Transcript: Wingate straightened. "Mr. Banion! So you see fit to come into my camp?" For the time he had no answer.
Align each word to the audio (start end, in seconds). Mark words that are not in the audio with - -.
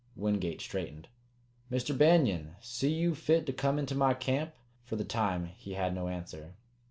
Wingate 0.15 0.61
straightened. 0.61 1.09
"Mr. 1.71 1.95
Banion! 1.95 2.55
So 2.59 2.87
you 2.87 3.13
see 3.13 3.21
fit 3.21 3.45
to 3.45 3.53
come 3.53 3.77
into 3.77 3.93
my 3.93 4.15
camp?" 4.15 4.55
For 4.83 4.95
the 4.95 5.05
time 5.05 5.45
he 5.45 5.73
had 5.73 5.93
no 5.93 6.07
answer. 6.07 6.55